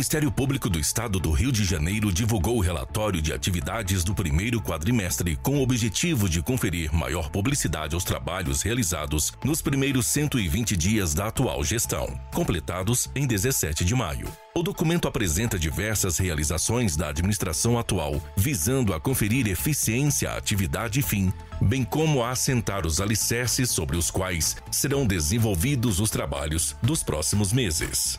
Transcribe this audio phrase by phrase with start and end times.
[0.00, 4.58] Ministério Público do Estado do Rio de Janeiro divulgou o relatório de atividades do primeiro
[4.58, 11.12] quadrimestre com o objetivo de conferir maior publicidade aos trabalhos realizados nos primeiros 120 dias
[11.12, 14.26] da atual gestão, completados em 17 de maio.
[14.54, 21.30] O documento apresenta diversas realizações da administração atual, visando a conferir eficiência, atividade e fim,
[21.60, 27.52] bem como a assentar os alicerces sobre os quais serão desenvolvidos os trabalhos dos próximos
[27.52, 28.18] meses.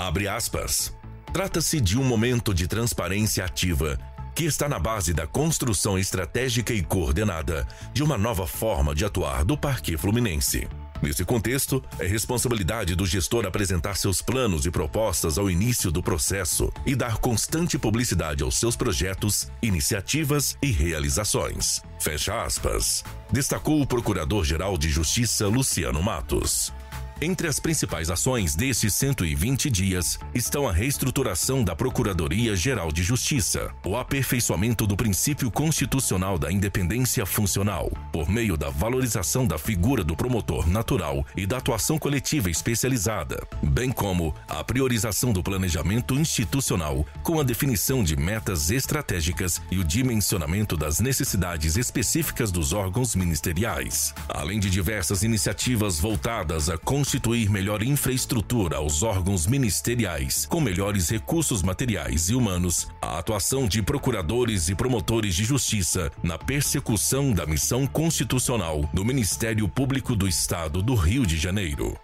[0.00, 0.96] Abre aspas.
[1.30, 3.98] Trata-se de um momento de transparência ativa
[4.34, 9.44] que está na base da construção estratégica e coordenada de uma nova forma de atuar
[9.44, 10.66] do Parque Fluminense.
[11.02, 16.72] Nesse contexto, é responsabilidade do gestor apresentar seus planos e propostas ao início do processo
[16.86, 21.82] e dar constante publicidade aos seus projetos, iniciativas e realizações.
[22.00, 23.04] Fecha aspas.
[23.30, 26.72] Destacou o Procurador-Geral de Justiça Luciano Matos.
[27.22, 33.94] Entre as principais ações destes 120 dias estão a reestruturação da Procuradoria-Geral de Justiça, o
[33.94, 40.66] aperfeiçoamento do princípio constitucional da independência funcional, por meio da valorização da figura do promotor
[40.66, 47.42] natural e da atuação coletiva especializada, bem como a priorização do planejamento institucional com a
[47.42, 54.70] definição de metas estratégicas e o dimensionamento das necessidades específicas dos órgãos ministeriais, além de
[54.70, 56.78] diversas iniciativas voltadas à
[57.10, 63.82] constituir melhor infraestrutura aos órgãos ministeriais, com melhores recursos materiais e humanos, a atuação de
[63.82, 70.80] procuradores e promotores de justiça na persecução da missão constitucional do Ministério Público do Estado
[70.80, 71.98] do Rio de Janeiro.